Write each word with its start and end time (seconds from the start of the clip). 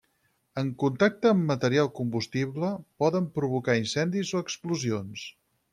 En 0.61 0.69
contacte 0.83 1.31
amb 1.33 1.45
material 1.51 1.91
combustible 1.99 2.73
poden 3.05 3.31
provocar 3.39 3.79
incendis 3.85 4.37
o 4.41 4.45
explosions. 4.49 5.33